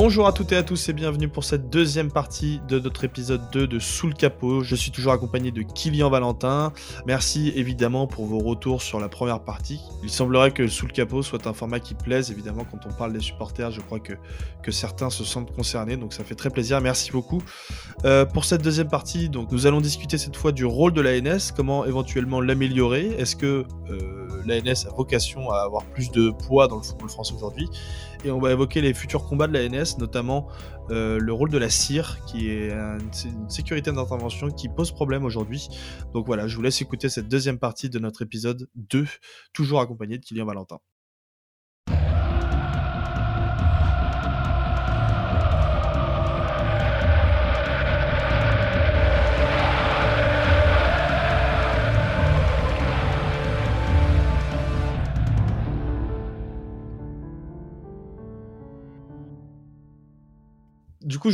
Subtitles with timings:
[0.00, 3.50] Bonjour à toutes et à tous et bienvenue pour cette deuxième partie de notre épisode
[3.50, 4.62] 2 de Sous le capot.
[4.62, 6.72] Je suis toujours accompagné de Kylian Valentin.
[7.04, 9.80] Merci évidemment pour vos retours sur la première partie.
[10.04, 13.12] Il semblerait que Sous le capot soit un format qui plaise évidemment quand on parle
[13.12, 13.72] des supporters.
[13.72, 14.14] Je crois que,
[14.70, 16.80] certains se sentent concernés donc ça fait très plaisir.
[16.80, 17.42] Merci beaucoup.
[18.04, 21.50] Euh, pour cette deuxième partie, donc, nous allons discuter cette fois du rôle de l'ANS,
[21.56, 23.06] comment éventuellement l'améliorer.
[23.18, 27.34] Est-ce que euh, l'ANS a vocation à avoir plus de poids dans le football français
[27.34, 27.68] aujourd'hui?
[28.24, 30.48] Et on va évoquer les futurs combats de la Notamment
[30.90, 35.68] euh, le rôle de la CIR, qui est une sécurité d'intervention qui pose problème aujourd'hui.
[36.12, 39.06] Donc voilà, je vous laisse écouter cette deuxième partie de notre épisode 2,
[39.52, 40.78] toujours accompagné de Kylian Valentin.
[61.08, 61.30] Du coup,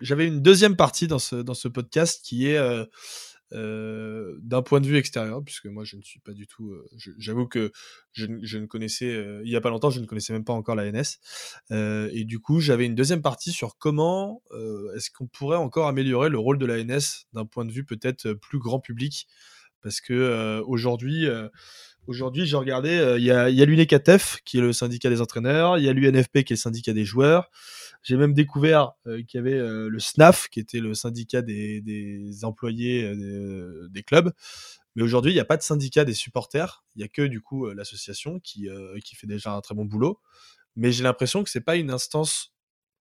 [0.00, 2.84] j'avais une deuxième partie dans ce, dans ce podcast qui est euh,
[3.52, 6.70] euh, d'un point de vue extérieur, puisque moi, je ne suis pas du tout.
[6.70, 6.86] Euh,
[7.18, 7.72] j'avoue que
[8.12, 9.12] je, ne connaissais,
[9.44, 11.18] il n'y a pas longtemps, je ne connaissais même pas encore la NS.
[12.12, 14.42] et du coup, j'avais une deuxième partie sur comment
[14.94, 18.32] est-ce qu'on pourrait encore améliorer le rôle de la NS d'un point de vue peut-être
[18.34, 19.26] plus grand public?
[19.82, 21.26] Parce que aujourd'hui.
[22.06, 25.78] Aujourd'hui, j'ai regardé, il y a, y a l'UNECATEF, qui est le syndicat des entraîneurs,
[25.78, 27.50] il y a l'UNFP, qui est le syndicat des joueurs,
[28.02, 32.44] j'ai même découvert euh, qu'il y avait euh, le SNAF, qui était le syndicat des,
[32.44, 34.32] employés euh, des, clubs.
[34.96, 36.84] Mais aujourd'hui, il n'y a pas de syndicat des supporters.
[36.94, 38.68] Il n'y a que du coup l'association qui,
[39.04, 40.18] qui fait déjà un très bon boulot.
[40.74, 42.52] Mais j'ai l'impression que c'est pas une instance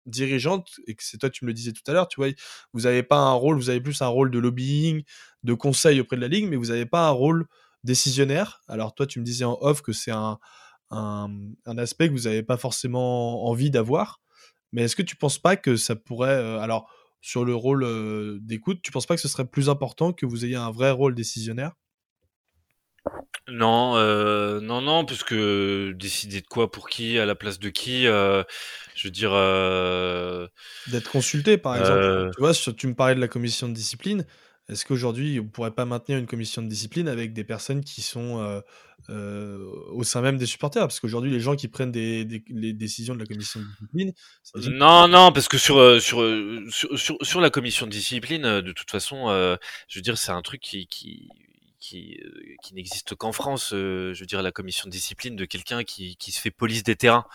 [0.05, 2.29] dirigeante et que c'est toi tu me le disais tout à l'heure tu vois
[2.73, 5.03] vous n'avez pas un rôle vous avez plus un rôle de lobbying
[5.43, 7.45] de conseil auprès de la ligue mais vous n'avez pas un rôle
[7.83, 10.39] décisionnaire alors toi tu me disais en off que c'est un,
[10.89, 14.19] un, aspect que vous n'avez pas forcément envie d'avoir
[14.71, 16.29] mais est-ce que tu penses pas que ça pourrait.
[16.29, 16.89] Euh, alors,
[17.21, 20.45] sur le rôle euh, d'écoute, tu penses pas que ce serait plus important que vous
[20.45, 21.73] ayez un vrai rôle décisionnaire?
[23.47, 27.69] Non, euh, non, non, parce que décider de quoi pour qui, à la place de
[27.69, 28.43] qui, je
[29.03, 29.31] veux dire.
[30.87, 32.31] D'être consulté, par exemple.
[32.35, 34.25] Tu vois, tu me parlais de la commission de discipline.
[34.69, 38.01] Est-ce qu'aujourd'hui, on ne pourrait pas maintenir une commission de discipline avec des personnes qui
[38.01, 38.61] sont euh,
[39.09, 40.83] euh, au sein même des supporters?
[40.83, 44.13] Parce qu'aujourd'hui, les gens qui prennent des, les décisions de la commission de discipline.
[44.77, 46.23] Non, non, parce que sur, euh, sur,
[46.69, 49.29] sur, sur, la commission de discipline, de toute façon,
[49.87, 51.27] je veux dire, c'est un truc qui, qui
[51.79, 52.19] qui,
[52.61, 56.33] qui n'existe qu'en France, je veux dire la commission de discipline de quelqu'un qui, qui
[56.33, 57.25] se fait police des terrains.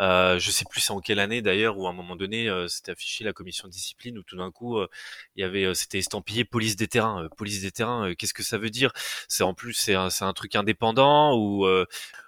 [0.00, 2.92] Euh, je sais plus en quelle année d'ailleurs où à un moment donné euh, c'était
[2.92, 4.88] affiché la commission de discipline où tout d'un coup euh,
[5.36, 7.28] il y avait euh, c'était estampillé police des terrains.
[7.36, 8.92] police des terrains, qu'est-ce que ça veut dire?
[9.28, 11.66] C'est en plus c'est un, un truc indépendant ou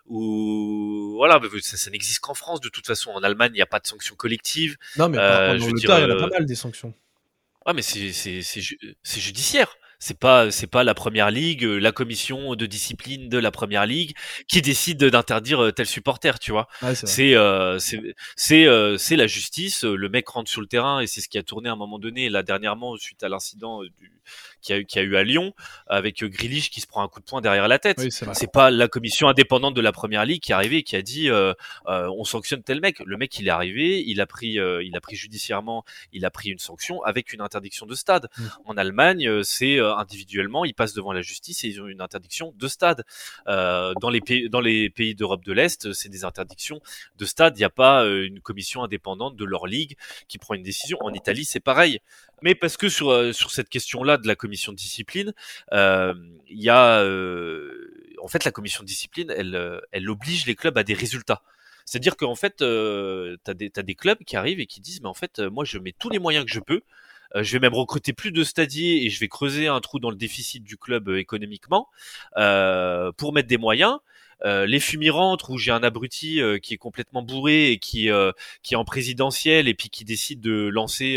[0.06, 3.10] ou voilà ça, ça n'existe qu'en France de toute façon.
[3.12, 4.76] En Allemagne il n'y a pas de sanctions collectives.
[4.98, 6.92] Non mais par contre, il y a pas mal des sanctions.
[7.64, 11.92] Ouais mais c'est c'est c'est judiciaire c'est pas c'est pas la première ligue, euh, la
[11.92, 14.16] commission de discipline de la première ligue
[14.48, 16.66] qui décide d'interdire euh, tel supporter, tu vois.
[16.92, 18.66] c'est euh, c'est
[18.98, 19.84] c'est la justice.
[19.84, 22.00] Le mec rentre sur le terrain et c'est ce qui a tourné à un moment
[22.00, 24.10] donné là dernièrement suite à l'incident du
[24.62, 25.52] qui a, eu, qui a eu à Lyon
[25.86, 28.00] avec Grilich qui se prend un coup de poing derrière la tête.
[28.10, 31.02] c'est pas la commission indépendante de la première ligue qui est arrivée et qui a
[31.02, 31.52] dit euh,
[31.86, 33.00] euh, on sanctionne tel mec.
[33.04, 36.30] Le mec il est arrivé, il a pris, euh, il a pris judiciairement, il a
[36.30, 38.28] pris une sanction avec une interdiction de stade.
[38.38, 38.44] Mm.
[38.66, 42.68] En Allemagne, c'est individuellement, ils passent devant la justice et ils ont une interdiction de
[42.68, 43.04] stade.
[43.46, 46.80] dans les pays, dans les pays d'Europe de l'Est, c'est des interdictions
[47.16, 47.56] de stade.
[47.56, 49.96] Il n'y a pas une commission indépendante de leur ligue
[50.28, 50.98] qui prend une décision.
[51.00, 52.00] En Italie, c'est pareil.
[52.42, 55.32] Mais parce que sur sur cette question-là de la commission de discipline,
[55.72, 56.14] euh,
[56.48, 60.54] il y a euh, en fait la commission de discipline, elle, euh, elle oblige les
[60.54, 61.42] clubs à des résultats.
[61.84, 65.14] C'est-à-dire qu'en fait, euh, tu as, des clubs qui arrivent et qui disent, mais en
[65.14, 66.82] fait, moi, je mets tous les moyens que je peux.
[67.34, 70.16] je vais même recruter plus de stadiers et je vais creuser un trou dans le
[70.16, 71.88] déficit du club économiquement
[73.16, 73.98] pour mettre des moyens.
[74.44, 78.08] Les fumis rentrent où j'ai un abruti qui est complètement bourré et qui,
[78.62, 81.16] qui est en présidentiel et puis qui décide de lancer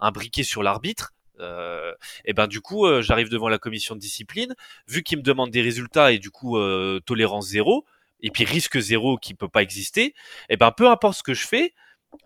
[0.00, 1.12] un briquet sur l'arbitre.
[1.40, 1.94] Euh,
[2.24, 4.54] et ben du coup, euh, j'arrive devant la commission de discipline,
[4.86, 7.84] vu qu'il me demande des résultats et du coup euh, tolérance zéro,
[8.20, 10.14] et puis risque zéro qui peut pas exister.
[10.48, 11.74] Et ben peu importe ce que je fais,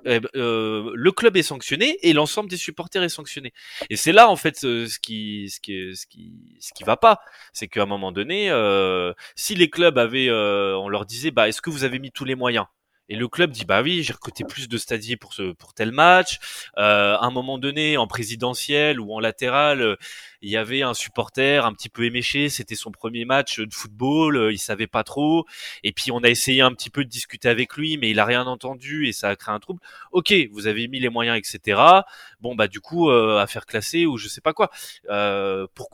[0.05, 3.53] eh ben, le club est sanctionné et l'ensemble des supporters est sanctionné.
[3.91, 7.21] Et c'est là en fait ce qui ce qui ce qui ce qui va pas,
[7.53, 8.51] c'est qu'à un moment donné,
[9.37, 12.35] si les clubs avaient, on leur disait bah est-ce que vous avez mis tous les
[12.35, 12.67] moyens?
[13.13, 15.93] Et le club dit bah oui, j'ai recruté plus de stadiers pour ce pour tel
[15.93, 16.39] match.
[16.79, 19.99] Euh, à un moment donné, en présidentiel ou en latéral,
[20.41, 22.49] il y avait un supporter un petit peu éméché.
[22.49, 25.45] C'était son premier match de football, il savait pas trop.
[25.83, 28.25] Et puis on a essayé un petit peu de discuter avec lui, mais il a
[28.25, 29.83] rien entendu et ça a créé un trouble.
[30.13, 31.83] Ok, vous avez mis les moyens, etc.
[32.41, 34.71] Bon bah du coup à faire classer ou je sais pas quoi.
[35.75, 35.91] pour,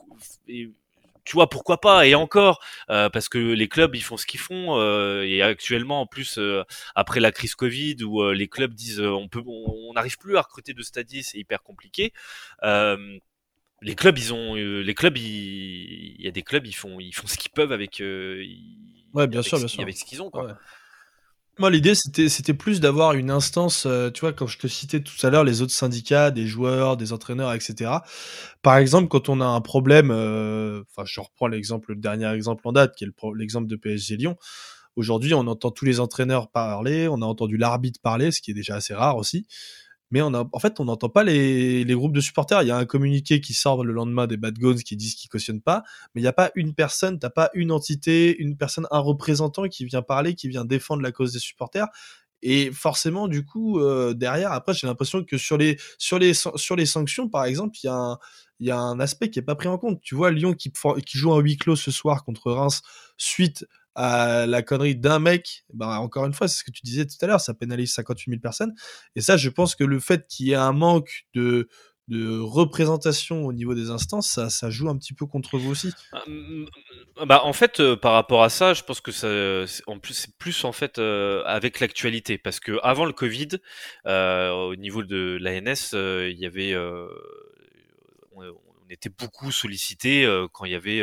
[1.29, 2.59] tu vois pourquoi pas et encore
[2.89, 6.39] euh, parce que les clubs ils font ce qu'ils font euh, et actuellement en plus
[6.39, 6.63] euh,
[6.95, 10.73] après la crise Covid où les clubs disent on peut on n'arrive plus à recruter
[10.73, 12.13] de stadiers c'est hyper compliqué
[12.63, 17.27] les clubs ils ont les clubs il y a des clubs ils font ils font
[17.27, 20.57] ce qu'ils peuvent avec ouais bien sûr bien sûr avec ce qu'ils ont quoi.
[21.59, 25.27] Moi, l'idée, c'était, plus d'avoir une instance, euh, tu vois, quand je te citais tout
[25.27, 27.91] à l'heure les autres syndicats, des joueurs, des entraîneurs, etc.
[28.61, 32.65] Par exemple, quand on a un problème, euh, enfin, je reprends l'exemple, le dernier exemple
[32.65, 34.37] en date, qui est l'exemple de PSG Lyon.
[34.95, 38.53] Aujourd'hui, on entend tous les entraîneurs parler, on a entendu l'arbitre parler, ce qui est
[38.53, 39.45] déjà assez rare aussi
[40.11, 42.61] mais on a, en fait, on n'entend pas les, groupes de supporters.
[42.63, 45.29] Il y a un communiqué qui sort le lendemain des Bad Guns qui disent qu'ils
[45.29, 45.83] cautionnent pas,
[46.13, 49.67] mais il n'y a pas une personne, t'as pas une entité, une personne, un représentant
[49.67, 51.87] qui vient parler, qui vient défendre la cause des supporters.
[52.41, 56.75] Et forcément, du coup, euh, derrière, après, j'ai l'impression que sur les, sur les, sur
[56.75, 58.17] les sanctions, par exemple, il y a un,
[58.59, 60.01] il y a un aspect qui est pas pris en compte.
[60.01, 60.71] Tu vois, Lyon qui,
[61.05, 62.81] qui joue en huis clos ce soir contre Reims
[63.17, 67.05] suite à la connerie d'un mec, bah encore une fois, c'est ce que tu disais
[67.05, 68.73] tout à l'heure, ça pénalise 58 000 personnes.
[69.15, 71.67] Et ça, je pense que le fait qu'il y ait un manque de,
[72.11, 75.93] représentation au niveau des instances, ça, ça joue un petit peu contre vous aussi.
[76.11, 80.71] Ah, bah, en fait, euh, par rapport à ça, je pense que c'est plus en
[80.71, 83.49] fait euh, avec l'actualité, parce que avant le Covid,
[84.07, 86.73] euh, au niveau de l'ANS, il y avait
[88.91, 91.01] était beaucoup sollicité euh, quand il y avait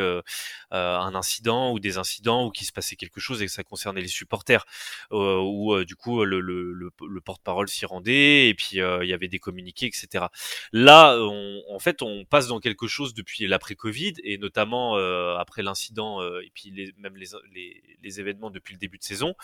[0.71, 4.01] un incident ou des incidents ou qu'il se passait quelque chose et que ça concernait
[4.01, 4.65] les supporters,
[5.11, 9.39] où du coup le, le, le, porte-parole s'y rendait et puis il y avait des
[9.39, 10.27] communiqués, etc.
[10.73, 14.97] Là, on, en fait, on passe dans quelque chose depuis l'après-Covid et notamment
[15.37, 19.35] après l'incident et puis les, même les, les, les événements depuis le début de saison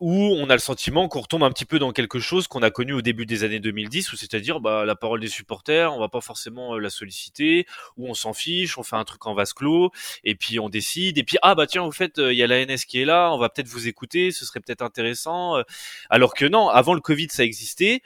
[0.00, 2.70] où on a le sentiment qu'on retombe un petit peu dans quelque chose qu'on a
[2.70, 6.08] connu au début des années 2010, où c'est-à-dire bah, la parole des supporters, on va
[6.08, 9.52] pas forcément euh, la solliciter, où on s'en fiche, on fait un truc en vase
[9.52, 9.90] clos,
[10.24, 12.46] et puis on décide, et puis ah bah tiens, au fait, euh, il y a
[12.46, 15.56] la NS qui est là, on va peut-être vous écouter, ce serait peut-être intéressant.
[15.56, 15.62] Euh.
[16.10, 18.02] Alors que non, avant le Covid, ça existait,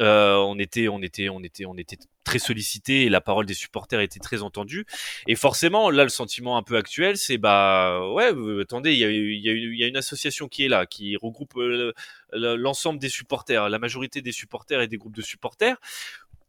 [0.00, 3.54] euh, on était, on était, on était, on était très sollicité et la parole des
[3.54, 4.86] supporters était très entendue.
[5.26, 9.10] Et forcément, là, le sentiment un peu actuel, c'est bah ouais, attendez, il y a,
[9.10, 11.92] y, a, y a, une association qui est là, qui regroupe euh,
[12.32, 15.76] l'ensemble des supporters, la majorité des supporters et des groupes de supporters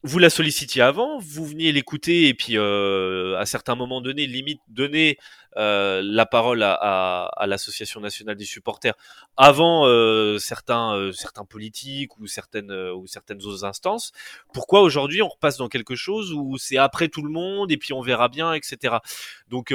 [0.04, 4.60] vous la sollicitiez avant, vous veniez l'écouter et puis euh, à certains moments donnés, limite
[4.68, 5.20] donner
[5.58, 8.96] euh, la parole à, à, à l'association nationale des supporters
[9.38, 14.12] avant euh, certains euh, certains politiques ou certaines euh, ou certaines autres instances.
[14.54, 17.94] Pourquoi aujourd'hui on repasse dans quelque chose où c'est après tout le monde et puis
[17.94, 18.98] on verra bien, etc.
[19.50, 19.72] Donc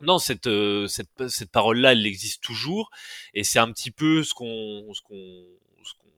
[0.00, 0.48] non, cette,
[0.86, 2.90] cette, cette parole-là, elle existe toujours,
[3.34, 5.44] et c'est un petit peu ce qu'on ce qu'on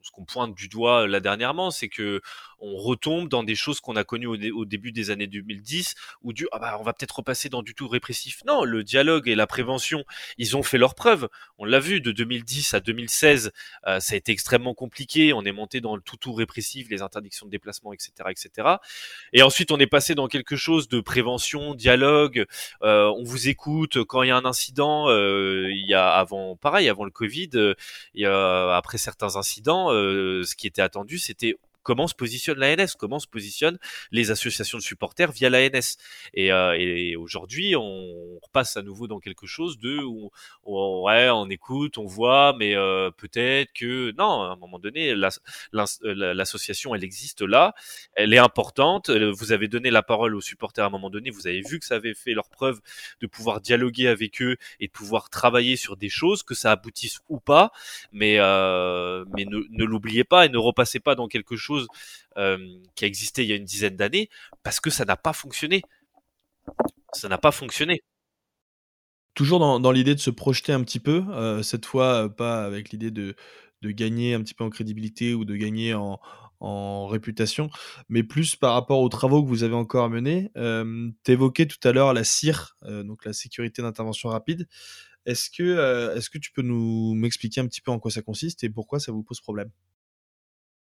[0.03, 2.21] ce qu'on pointe du doigt là dernièrement, c'est que
[2.61, 6.47] on retombe dans des choses qu'on a connues au, début des années 2010, où du
[6.53, 8.43] ah bah on va peut-être repasser dans du tout répressif.
[8.47, 10.05] Non, le dialogue et la prévention,
[10.39, 11.29] ils ont fait leur preuve.
[11.59, 13.53] On l'a vu de 2010 à 2016,
[13.87, 15.33] euh, ça a été extrêmement compliqué.
[15.33, 18.69] On est monté dans le tout tout répressif, les interdictions de déplacement, etc., etc.
[19.33, 22.45] Et ensuite on est passé dans quelque chose de prévention, dialogue.
[22.83, 25.09] Euh, on vous écoute quand il y a un incident.
[25.09, 27.51] Euh, il y a avant, pareil, avant le Covid,
[28.15, 29.91] et après certains incidents,
[30.45, 33.79] ce qui était attendu, c'était comment se positionne l'ANS, comment se positionnent
[34.11, 35.97] les associations de supporters via l'ANS.
[36.35, 40.31] Et, euh, et aujourd'hui, on repasse à nouveau dans quelque chose de où,
[40.65, 45.15] ouais, on écoute, on voit, mais euh, peut-être que non, à un moment donné,
[45.73, 47.75] l'association, elle existe là,
[48.15, 49.11] elle est importante.
[49.11, 51.85] Vous avez donné la parole aux supporters à un moment donné, vous avez vu que
[51.85, 52.81] ça avait fait leur preuve
[53.21, 57.21] de pouvoir dialoguer avec eux et de pouvoir travailler sur des choses, que ça aboutisse
[57.29, 57.73] ou pas,
[58.13, 61.70] mais euh, mais ne, ne l'oubliez pas et ne repassez pas dans quelque chose
[62.37, 62.59] euh,
[62.95, 64.29] qui a existé il y a une dizaine d'années
[64.63, 65.83] parce que ça n'a pas fonctionné.
[67.13, 68.03] Ça n'a pas fonctionné.
[69.35, 72.91] Toujours dans, l'idée de se projeter un petit peu, euh, cette fois euh, pas avec
[72.91, 73.35] l'idée de,
[73.83, 76.19] gagner un petit peu en crédibilité ou de gagner en,
[77.07, 77.71] réputation,
[78.11, 80.51] mais plus par rapport aux travaux que vous avez encore à mener.
[80.55, 84.69] tu évoquais tout à l'heure la CIR, donc la sécurité d'intervention rapide.
[85.25, 88.63] Est-ce que, est-ce que tu peux nous m'expliquer un petit peu en quoi ça consiste
[88.63, 89.71] et pourquoi ça vous pose problème?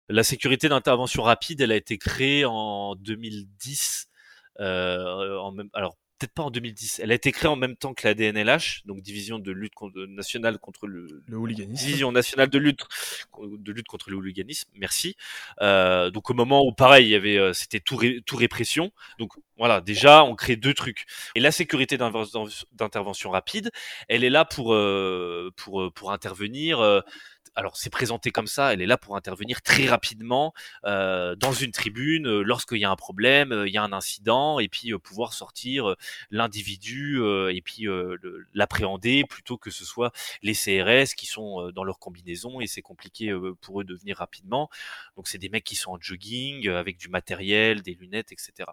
[0.08, 4.08] La sécurité d'intervention rapide, elle a été créée en 2010.
[4.61, 7.00] Euh, en même, alors peut-être pas en 2010.
[7.02, 9.73] Elle a été créée en même temps que la DNLH, donc division de lutte
[10.08, 11.84] nationale contre le, le hooliganisme.
[11.84, 12.82] Division nationale de lutte
[13.40, 14.70] de lutte contre le hooliganisme.
[14.75, 15.16] Merci.
[15.61, 18.92] Euh, donc au moment où pareil, il y avait, euh, c'était tout, tout répression.
[19.18, 21.06] Donc voilà, déjà on crée deux trucs.
[21.34, 23.70] Et la sécurité d'intervention rapide,
[24.08, 27.02] elle est là pour euh, pour pour intervenir
[27.56, 30.52] alors c'est présenté comme ça, elle est là pour intervenir très rapidement
[30.84, 33.92] euh, dans une tribune euh, lorsqu'il y a un problème, euh, il y a un
[33.92, 35.94] incident, et puis pouvoir sortir
[36.30, 37.20] l'individu
[37.50, 37.87] et puis
[38.54, 43.34] l'appréhender plutôt que ce soit les CRS qui sont dans leur combinaison et c'est compliqué
[43.61, 44.70] pour eux de venir rapidement.
[45.16, 48.70] Donc c'est des mecs qui sont en jogging avec du matériel, des lunettes, etc.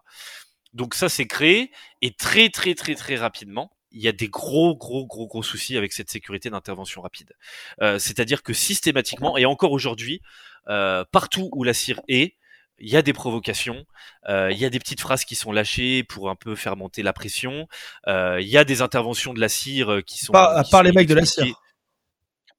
[0.74, 1.72] Donc ça c'est créé
[2.02, 5.78] et très très très très rapidement il y a des gros, gros, gros, gros soucis
[5.78, 7.34] avec cette sécurité d'intervention rapide.
[7.82, 10.22] Euh, c'est-à-dire que systématiquement, et encore aujourd'hui,
[10.68, 12.36] euh, partout où la cire est,
[12.80, 13.86] il y a des provocations,
[14.28, 17.04] euh, il y a des petites phrases qui sont lâchées pour un peu faire monter
[17.04, 17.68] la pression,
[18.08, 20.34] il y a des interventions de la cire qui sont...
[20.34, 21.56] à part les mecs de la cire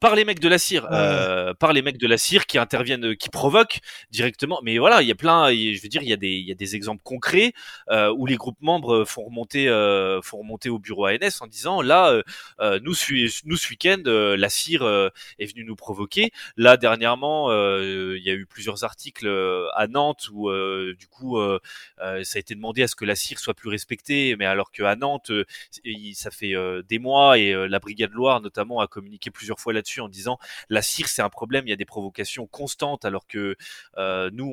[0.02, 3.14] par les mecs de la cire, euh, par les mecs de la cire qui interviennent,
[3.14, 3.78] qui provoquent
[4.10, 4.58] directement.
[4.64, 6.50] Mais voilà, il y a plein, je veux dire, il y a des, il y
[6.50, 7.52] a des exemples concrets
[7.88, 11.82] euh, où les groupes membres font remonter, euh, font remonter au bureau ANS en disant
[11.82, 12.22] là, euh,
[12.60, 12.94] euh, nous,
[13.44, 14.82] nous ce week-end, euh, la cire
[15.38, 16.32] est venue nous provoquer.
[16.56, 19.28] Là, dernièrement, il y a eu plusieurs articles
[19.76, 20.50] à Nantes où
[20.94, 21.40] du coup,
[22.00, 24.96] ça a été demandé à ce que la cire soit plus respectée, mais alors qu'à
[24.96, 25.30] Nantes,
[26.14, 26.54] ça fait
[26.88, 30.82] des mois et la brigade Loire notamment a communiqué plusieurs fois là-dessus en disant la
[30.82, 33.56] cire c'est un problème, il y a des provocations constantes alors que
[33.98, 34.52] euh, nous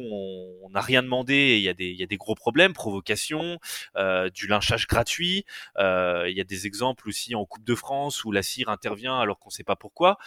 [0.64, 3.60] on n'a rien demandé, il y a des gros problèmes, provocations,
[3.96, 5.46] euh, du lynchage gratuit,
[5.78, 9.20] euh, il y a des exemples aussi en Coupe de France où la cire intervient
[9.20, 10.18] alors qu'on sait pas pourquoi.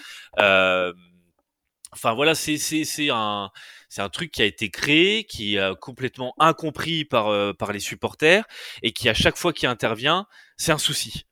[1.94, 7.72] Enfin voilà, c'est un truc qui a été créé, qui est complètement incompris par par
[7.72, 8.44] les supporters
[8.82, 10.26] et qui à chaque fois qu'il intervient,
[10.56, 11.26] c'est un souci.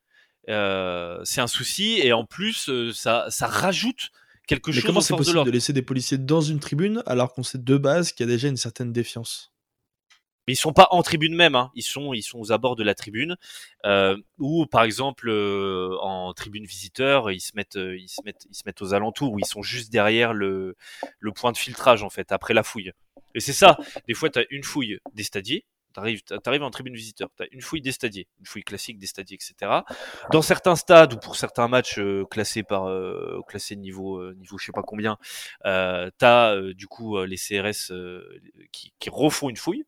[0.49, 4.11] Euh, c'est un souci et en plus euh, ça, ça rajoute
[4.47, 4.85] quelque chose.
[4.85, 8.13] Comment c'est possible de, laisser des policiers dans une tribune alors qu'on sait de base
[8.13, 9.53] qu'il y a déjà une certaine défiance?
[10.47, 11.71] Mais ils sont pas en tribune même, hein.
[11.75, 13.37] ils sont ils sont aux abords de la tribune
[13.85, 18.55] euh, ou par exemple euh, en tribune visiteur ils se mettent ils se mettent ils
[18.55, 20.77] se mettent aux alentours où ils sont juste derrière le
[21.19, 22.93] le point de filtrage en fait après la fouille.
[23.35, 23.77] Et c'est ça,
[24.09, 27.61] des fois tu as une fouille des stadiers T'arrives, t'arrives en tribune visiteur, t'as une
[27.61, 29.81] fouille des stadiers, une fouille classique des stadiers, etc.
[30.31, 34.59] Dans certains stades ou pour certains matchs euh, classés par euh, classés niveau euh, niveau
[34.59, 35.19] je sais pas combien,
[35.67, 37.93] euh, t'as euh, du coup les CRS
[38.73, 39.85] qui, qui refont une fouille.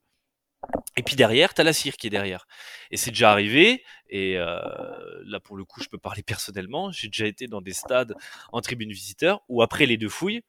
[0.96, 2.46] Et puis derrière, t'as la CIR qui est derrière.
[2.92, 3.82] Et c'est déjà arrivé.
[4.08, 6.92] Et là, pour le coup, je peux parler personnellement.
[6.92, 8.14] J'ai déjà été dans des stades
[8.52, 10.42] en tribune visiteur où après les deux fouilles,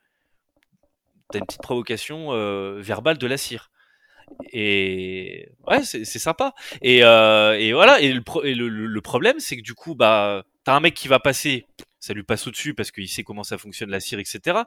[1.32, 2.30] t'as une petite provocation
[2.80, 3.72] verbale de la CIR.
[4.52, 6.54] Et ouais, c'est sympa.
[6.82, 8.02] Et, euh, et voilà.
[8.02, 11.66] Et, le, le, problème, c'est que du coup, bah, t'as un mec qui va passer,
[12.00, 14.60] ça lui passe au-dessus parce qu'il sait comment ça fonctionne la cire, etc.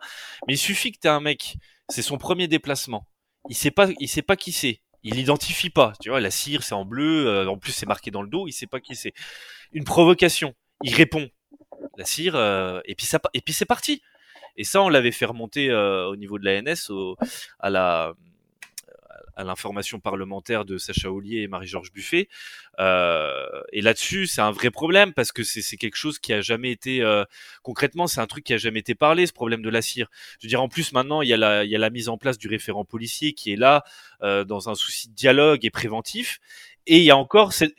[0.47, 1.57] Mais il suffit que t'aies un mec,
[1.89, 3.07] c'est son premier déplacement.
[3.49, 4.81] Il sait pas, il sait pas qui c'est.
[5.03, 5.93] Il l'identifie pas.
[6.01, 7.29] Tu vois, la cire, c'est en bleu.
[7.29, 8.49] Euh, en plus, c'est marqué dans le dos.
[8.49, 9.13] Il sait pas qui c'est.
[9.73, 10.55] Une provocation.
[10.83, 11.29] Il répond.
[11.97, 12.35] La cire.
[12.35, 14.03] Euh, et puis ça, et puis c'est parti.
[14.57, 16.91] Et ça, on l'avait fait remonter euh, au niveau de l'ANS,
[17.61, 18.15] à la
[19.37, 22.29] à l'information parlementaire de Sacha Ollier et Marie-Georges Buffet.
[22.79, 26.71] Euh, et là-dessus, c'est un vrai problème parce que c'est quelque chose qui a jamais
[26.71, 27.25] été euh,
[27.63, 30.09] concrètement, c'est un truc qui a jamais été parlé, ce problème de la cire.
[30.41, 32.09] Je veux dire, en plus maintenant, il y a la, il y a la mise
[32.09, 33.85] en place du référent policier qui est là
[34.23, 36.41] euh, dans un souci de dialogue et préventif.
[36.87, 37.75] Et il y a encore cette,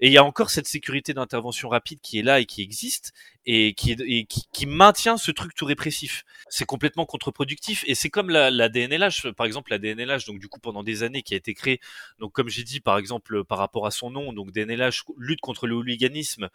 [0.00, 3.12] et il y a encore cette sécurité d'intervention rapide qui est là et qui existe
[3.46, 6.24] et qui, et qui, qui maintient ce truc tout répressif.
[6.48, 10.48] C'est complètement contre-productif et c'est comme la, la, DNLH, par exemple la DNLH, donc du
[10.48, 11.80] coup pendant des années qui a été créée,
[12.18, 15.66] donc comme j'ai dit par exemple par rapport à son nom, donc DNLH lutte contre
[15.66, 16.48] le hooliganisme,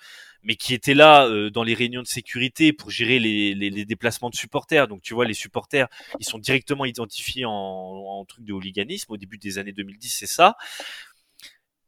[0.43, 3.85] mais qui était là euh, dans les réunions de sécurité pour gérer les, les, les,
[3.85, 4.87] déplacements de supporters.
[4.87, 5.87] Donc tu vois les supporters,
[6.19, 10.27] ils sont directement identifiés en, en truc de hooliganisme au début des années 2010, c'est
[10.27, 10.55] ça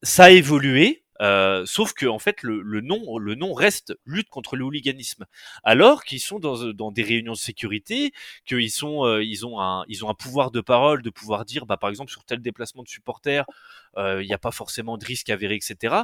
[0.04, 4.30] ça a évolué, euh, sauf que en fait le, le, nom le nom reste lutte
[4.30, 5.26] contre le hooliganisme.
[5.64, 8.12] Alors qu'ils sont dans, dans des réunions de sécurité
[8.46, 11.66] qu'ils sont euh, ils ont un ils ont un pouvoir de parole de pouvoir dire
[11.66, 13.46] bah par exemple sur tel déplacement de supporters
[13.98, 15.96] euh, il n'y a pas forcément de risque avéré etc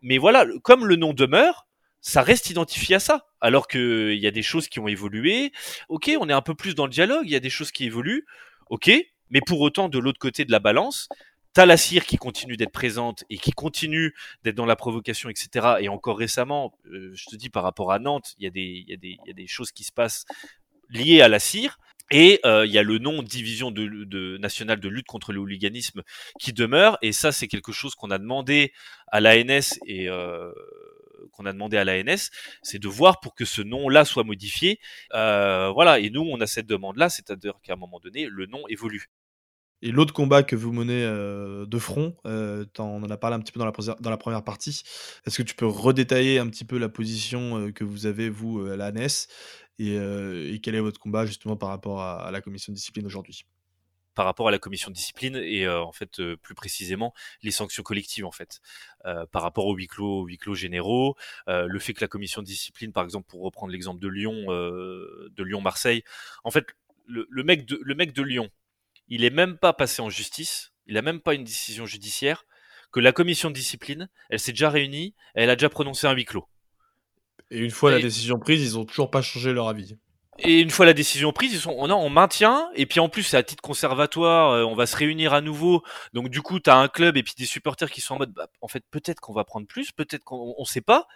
[0.00, 1.66] mais voilà comme le nom demeure
[2.00, 3.26] ça reste identifié à ça.
[3.40, 5.52] Alors que il y a des choses qui ont évolué.
[5.88, 7.84] Ok on est un peu plus dans le dialogue il y a des choses qui
[7.84, 8.26] évoluent.
[8.70, 8.90] Ok
[9.30, 11.08] mais pour autant de l'autre côté de la balance
[11.54, 15.76] T'as la cire qui continue d'être présente et qui continue d'être dans la provocation, etc.
[15.78, 19.46] Et encore récemment, euh, je te dis par rapport à Nantes, il y, a des,
[19.46, 20.24] choses qui se passent
[20.90, 21.78] liées à la cire.
[22.10, 26.02] Et il y a le nom division nationale de lutte contre le hooliganisme
[26.40, 26.98] qui demeure.
[27.02, 28.72] Et ça, c'est quelque chose qu'on a demandé
[29.06, 30.08] à l'ANS et
[31.32, 32.30] qu'on a demandé à l'ANS,
[32.62, 34.80] c'est de voir pour que ce nom-là soit modifié.
[35.12, 36.00] voilà.
[36.00, 39.08] Et nous, on a cette demande-là, c'est-à-dire qu'à un moment donné, le nom évolue.
[39.84, 43.60] Et l'autre combat que vous menez de front, on en a parlé un petit peu
[43.60, 44.82] dans la, la première partie.
[45.26, 48.76] Est-ce que tu peux redétailler un petit peu la position que vous avez, vous, à
[48.76, 49.28] l'ANS
[49.78, 53.44] et, et, quel est votre combat justement par rapport à, la commission de discipline aujourd'hui?
[54.14, 57.12] Par rapport à la commission de discipline et en fait plus précisément
[57.42, 58.62] les sanctions collectives en fait.
[59.02, 61.14] Par rapport aux huis clos, huis clos généraux,
[61.46, 65.42] le fait que la commission de discipline par exemple pour reprendre l'exemple de Lyon de
[65.42, 66.04] Lyon Marseille,
[66.42, 66.64] en fait
[67.06, 68.50] le mec de Lyon
[69.08, 72.44] il est même pas passé en justice, il a même pas une décision judiciaire,
[72.92, 76.24] que la commission de discipline, elle s'est déjà réunie, elle a déjà prononcé un huis
[76.24, 76.48] clos.
[77.50, 79.96] Et une fois la décision prise, ils ont toujours pas changé leur avis.
[80.38, 83.22] Et une fois la décision prise, ils sont, non, on maintient, et puis en plus,
[83.22, 85.82] c'est à titre conservatoire, euh, on va se réunir à nouveau.
[86.12, 88.32] Donc, du coup, tu as un club et puis des supporters qui sont en mode,
[88.32, 91.06] bah, en fait, peut-être qu'on va prendre plus, peut-être qu'on on sait pas.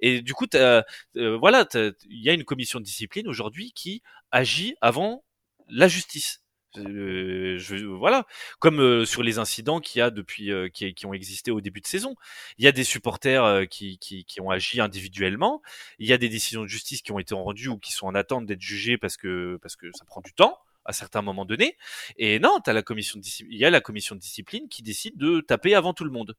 [0.00, 0.82] Et du coup, euh,
[1.14, 5.24] voilà, il y a une commission de discipline aujourd'hui qui agit avant
[5.68, 6.42] la justice.
[6.76, 8.26] Euh, je, voilà,
[8.58, 11.60] comme euh, sur les incidents qu'il y a depuis, euh, qui, qui, ont existé au
[11.60, 12.14] début de saison.
[12.58, 15.62] Il y a des supporters qui, qui, qui, ont agi individuellement.
[15.98, 18.14] Il y a des décisions de justice qui ont été rendues ou qui sont en
[18.14, 21.76] attente d'être jugées parce que parce que ça prend du temps à certains moments donnés.
[22.18, 25.16] Et non, as la commission de il y a la commission de discipline qui décide
[25.16, 26.36] de taper avant tout le monde.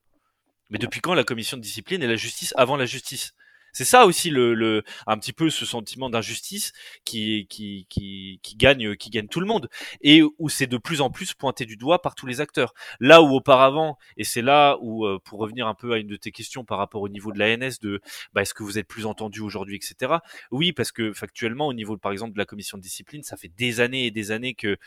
[0.69, 3.33] Mais depuis quand la commission de discipline et la justice avant la justice?
[3.73, 6.71] C'est ça aussi le, le, un petit peu ce sentiment d'injustice
[7.05, 9.69] qui, qui, qui, qui gagne, qui gagne tout le monde
[10.01, 12.73] et où c'est de plus en plus pointé du doigt par tous les acteurs.
[12.99, 16.15] Là où auparavant, et c'est là où, euh, pour revenir un peu à une de
[16.15, 18.01] tes questions par rapport au niveau de l'ANS, de
[18.33, 20.13] bah, est-ce que vous êtes plus entendu aujourd'hui, etc.
[20.51, 23.49] Oui, parce que factuellement, au niveau par exemple de la commission de discipline, ça fait
[23.49, 24.77] des années et des années que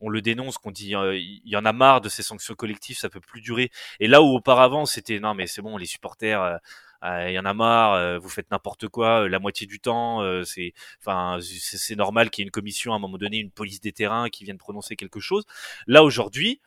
[0.00, 2.98] on le dénonce, qu'on dit euh, il y en a marre de ces sanctions collectives,
[2.98, 3.70] ça peut plus durer.
[4.00, 6.56] Et là où auparavant c'était non mais c'est bon, les supporters, euh,
[7.02, 10.22] il y en a marre, euh, vous faites n'importe quoi euh, la moitié du temps,
[10.22, 13.50] euh, c'est enfin c'est normal qu'il y ait une commission à un moment donné, une
[13.50, 15.44] police des terrains qui vienne prononcer quelque chose.
[15.86, 16.60] Là aujourd'hui,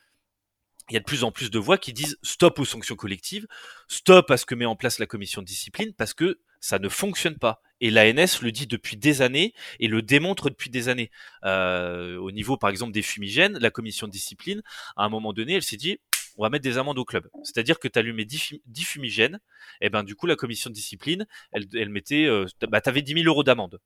[0.89, 3.47] il y a de plus en plus de voix qui disent stop aux sanctions collectives,
[3.87, 6.89] stop à ce que met en place la commission de discipline parce que ça ne
[6.89, 7.61] fonctionne pas.
[7.81, 11.09] Et l'ANS le dit depuis des années et le démontre depuis des années.
[11.43, 14.61] Euh, au niveau, par exemple, des fumigènes, la commission de discipline,
[14.95, 15.99] à un moment donné, elle s'est dit
[16.37, 17.27] on va mettre des amendes au club.
[17.43, 19.39] C'est-à-dire que tu allumais 10, 10 fumigènes,
[19.81, 23.25] et ben du coup la commission de discipline, elle, mettait, euh, bah t'avais 10 000
[23.25, 23.79] euros d'amende.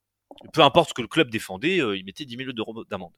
[0.53, 3.13] Peu importe ce que le club défendait, euh, il mettait 10 000 euros d'amende.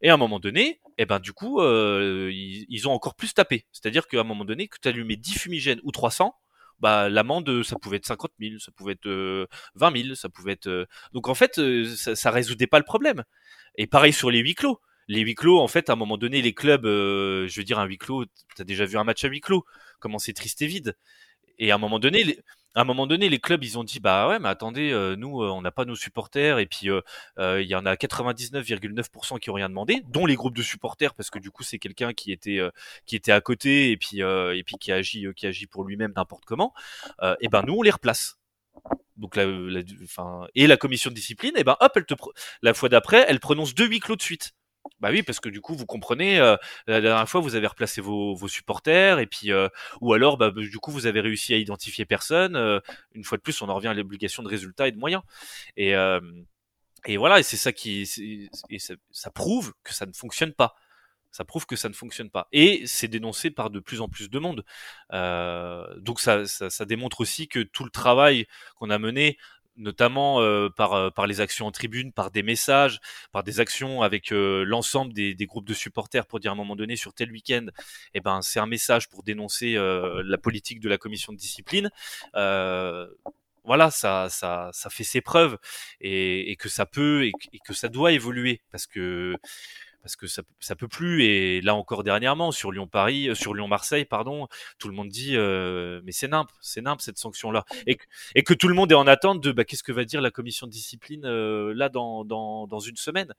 [0.00, 3.66] Et à un moment donné, et ben du coup, euh, ils, ont encore plus tapé.
[3.72, 6.34] C'est-à-dire qu'à un moment donné, que tu allumais 10 fumigènes ou 300,
[6.78, 10.86] bah l'amende ça pouvait être 50 000, ça pouvait être 20 000, ça pouvait être.
[11.12, 11.60] Donc en fait,
[11.96, 13.24] ça, ça résoudait pas le problème.
[13.76, 16.42] Et pareil sur les huis clos les huis clos, en fait, à un moment donné,
[16.42, 18.24] les clubs, euh, je veux dire, un huis clos,
[18.56, 19.64] t'as déjà vu un match à huis clos,
[20.00, 20.96] comment c'est triste et vide.
[21.58, 22.40] Et à un moment donné, les,
[22.74, 25.42] à un moment donné, les clubs, ils ont dit, bah ouais, mais attendez, euh, nous,
[25.42, 26.88] euh, on n'a pas nos supporters, et puis
[27.38, 31.30] il y en a 99,9% qui ont rien demandé, dont les groupes de supporters, parce
[31.30, 32.60] que du coup, c'est quelqu'un qui était
[33.06, 36.44] qui était à côté, et puis et puis qui agit qui agit pour lui-même n'importe
[36.44, 36.72] comment.
[37.40, 38.38] et ben nous, on les replace.
[39.16, 39.38] Donc
[40.54, 42.14] et la commission de discipline, et ben hop, elle te
[42.62, 44.54] la fois d'après, elle prononce deux huis clos de suite.
[45.02, 48.00] Bah oui, parce que du coup, vous comprenez, euh, la dernière fois, vous avez replacé
[48.00, 49.68] vos, vos supporters, et puis, euh,
[50.00, 52.54] ou alors, bah, du coup, vous avez réussi à identifier personne.
[52.54, 52.78] Euh,
[53.12, 55.22] une fois de plus, on en revient à l'obligation de résultats et de moyens.
[55.76, 55.94] Et,
[57.06, 58.08] et voilà, et c'est ça qui,
[58.70, 60.76] et ça, prouve que ça ne fonctionne pas.
[61.32, 62.46] Ça prouve que ça ne fonctionne pas.
[62.52, 64.64] Et c'est dénoncé par de plus en plus de monde.
[65.10, 69.36] donc ça, ça, ça, démontre aussi que tout le travail qu'on a mené
[69.76, 73.00] notamment euh, par, euh, par les actions en tribune, par des messages,
[73.32, 76.56] par des actions avec euh, l'ensemble des, des, groupes de supporters pour dire à un
[76.56, 77.66] moment donné sur tel week-end,
[78.14, 81.90] eh ben c'est un message pour dénoncer la politique de la commission de discipline.
[83.64, 85.56] voilà, ça, ça, ça fait ses preuves
[86.00, 89.36] et, et que ça peut et, et, que ça doit évoluer parce que
[90.02, 91.24] parce que ça, ça peut plus.
[91.24, 96.00] Et là encore dernièrement, sur Lyon-Paris, euh, sur Lyon-Marseille, pardon, tout le monde dit euh,
[96.04, 97.98] mais c'est nimp, c'est nimp cette sanction-là, et,
[98.34, 100.30] et, que tout le monde est en attente de bah, qu'est-ce que va dire la
[100.30, 103.32] commission de discipline euh, là dans, dans, dans une semaine.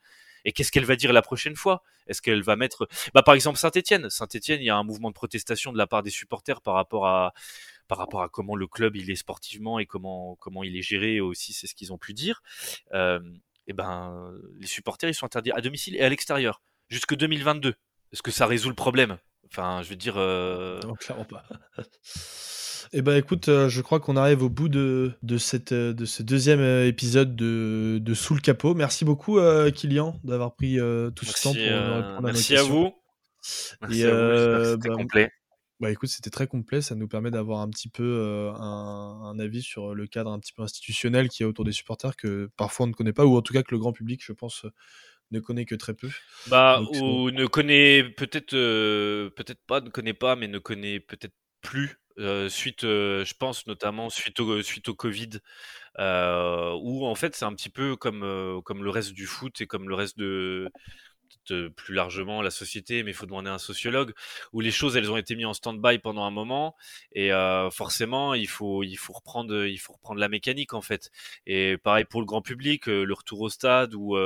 [0.46, 1.82] Et qu'est-ce qu'elle va dire la prochaine fois?
[2.06, 4.10] Est-ce qu'elle va mettre, bah, par exemple Saint-Étienne.
[4.10, 7.06] Saint-Étienne, il y a un mouvement de protestation de la part des supporters par rapport
[7.06, 7.32] à
[7.86, 11.20] par rapport à comment le club il est sportivement et comment comment il est géré
[11.20, 12.42] aussi, c'est ce qu'ils ont pu dire.
[12.92, 13.20] Euh,
[13.66, 17.74] eh ben, les supporters ils sont interdits à domicile et à l'extérieur jusque 2022.
[18.12, 19.18] Est-ce que ça résout le problème?
[19.46, 20.14] Enfin, je veux dire.
[20.16, 20.80] Euh...
[20.82, 21.44] Non, clairement pas.
[22.92, 26.60] Eh ben écoute, je crois qu'on arrive au bout de, de, cette, de ce deuxième
[26.86, 28.74] épisode de, de Sous le capot.
[28.74, 29.40] Merci beaucoup,
[29.74, 30.76] Kylian, d'avoir pris
[31.16, 32.92] tout ce temps pour répondre à Merci à vous.
[33.82, 35.30] Merci à vous, c'était bah, complet.
[35.84, 36.80] Bah écoute, c'était très complet.
[36.80, 40.62] Ça nous permet d'avoir un petit peu un, avis sur le cadre un petit peu
[40.62, 43.52] institutionnel qui est autour des supporters que parfois on ne connaît pas, ou en tout
[43.52, 44.64] cas que le grand public, je pense,
[45.30, 46.08] ne connaît que très peu.
[46.46, 51.98] Bah, ou ne connaît peut-être, peut-être pas, ne connaît pas, mais ne connaît peut-être plus.
[52.48, 55.40] suite, je pense notamment suite au, suite au Covid,
[55.98, 59.86] où en fait c'est un petit peu comme, comme le reste du foot et comme
[59.90, 60.66] le reste de,
[61.76, 64.12] plus largement la société, mais il faut demander à un sociologue,
[64.52, 66.74] où les choses elles ont été mises en stand-by pendant un moment,
[67.12, 71.10] et euh, forcément il faut il faut reprendre il faut reprendre la mécanique en fait.
[71.46, 74.16] Et pareil pour le grand public, le retour au stade ou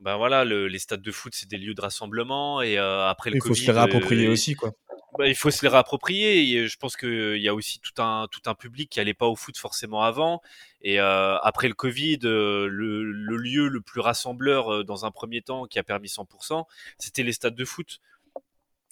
[0.00, 3.42] ben voilà, les stades de foot c'est des lieux de rassemblement et après le il
[3.42, 4.72] faut se les réapproprier aussi quoi.
[5.18, 6.38] Bah, il faut se les réapproprier.
[6.42, 9.26] Et je pense qu'il y a aussi tout un tout un public qui allait pas
[9.26, 10.40] au foot forcément avant.
[10.80, 15.10] Et euh, après le Covid, euh, le, le, lieu le plus rassembleur euh, dans un
[15.10, 16.64] premier temps qui a permis 100%,
[16.98, 18.00] c'était les stades de foot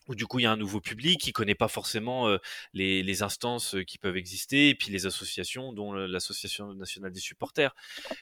[0.08, 2.38] où du coup il y a un nouveau public qui connaît pas forcément euh,
[2.72, 7.74] les, les, instances qui peuvent exister et puis les associations dont l'association nationale des supporters.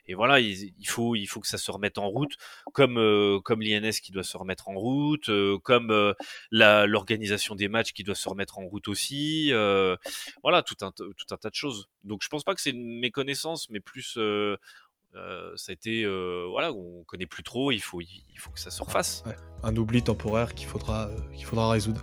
[0.07, 2.37] Et voilà il, faut il faut que ça se remette en route
[2.73, 5.31] comme euh, comme l'INS qui doit se remettre en route
[5.63, 6.15] comme
[6.51, 9.51] l'organisation des matchs qui doit se remettre en route aussi
[10.43, 11.89] voilà tout un tout un tas de choses.
[12.05, 14.19] Donc je pense pas que c'est une méconnaissance mais plus
[15.17, 18.59] euh, ça a été euh, voilà on connaît plus trop il faut il faut que
[18.59, 19.23] ça se refasse.
[19.63, 22.01] Un oubli temporaire qu'il faudra euh, qu'il faudra résoudre.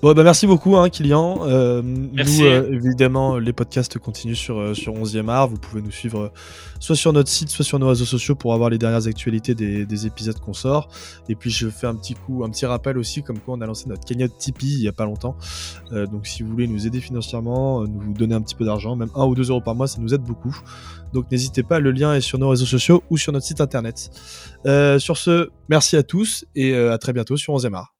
[0.00, 1.44] Bon bah merci beaucoup hein, Kylian.
[1.82, 5.48] Nous évidemment les podcasts continuent sur sur 11e art.
[5.48, 6.32] Vous pouvez nous suivre
[6.78, 9.84] soit sur notre site soit sur nos réseaux sociaux pour avoir les dernières actualités des,
[9.84, 10.88] des épisodes qu'on sort.
[11.28, 13.66] Et puis je fais un petit coup un petit rappel aussi comme quoi on a
[13.66, 15.36] lancé notre cagnotte Tipeee il y a pas longtemps.
[15.90, 19.24] Donc si vous voulez nous aider financièrement nous donner un petit peu d'argent même 1
[19.24, 20.56] ou 2 euros par mois ça nous aide beaucoup
[21.12, 24.10] donc n'hésitez pas, le lien est sur nos réseaux sociaux ou sur notre site internet.
[24.66, 27.94] Euh, sur ce, merci à tous et euh, à très bientôt sur 11 art.